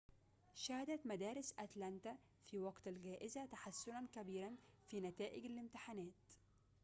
شهدت 0.55 0.99
مدارس 1.05 1.53
أتلانتا 1.59 2.17
في 2.47 2.59
وقت 2.61 2.87
الجائزة 2.87 3.45
تحسنًا 3.45 4.07
كبيرًا 4.15 4.55
في 4.89 4.99
نتائج 5.01 5.45
الامتحانات 5.45 6.15